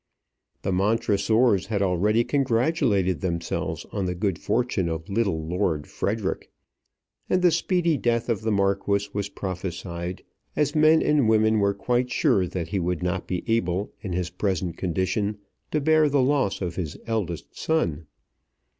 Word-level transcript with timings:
The 0.63 0.71
Montressors 0.71 1.67
had 1.67 1.83
already 1.83 2.23
congratulated 2.23 3.21
themselves 3.21 3.85
on 3.91 4.05
the 4.05 4.15
good 4.15 4.39
fortune 4.39 4.89
of 4.89 5.07
little 5.11 5.45
Lord 5.45 5.85
Frederic; 5.85 6.49
and 7.29 7.43
the 7.43 7.51
speedy 7.51 7.97
death 7.99 8.27
of 8.27 8.41
the 8.41 8.49
Marquis 8.51 9.09
was 9.13 9.29
prophesied, 9.29 10.23
as 10.55 10.73
men 10.75 11.03
and 11.03 11.29
women 11.29 11.59
were 11.59 11.75
quite 11.75 12.09
sure 12.09 12.47
that 12.47 12.69
he 12.69 12.79
would 12.79 13.03
not 13.03 13.27
be 13.27 13.43
able 13.45 13.93
in 14.01 14.11
his 14.13 14.31
present 14.31 14.75
condition 14.75 15.37
to 15.69 15.79
bear 15.79 16.09
the 16.09 16.23
loss 16.23 16.61
of 16.63 16.77
his 16.77 16.97
eldest 17.05 17.55
son. 17.55 18.07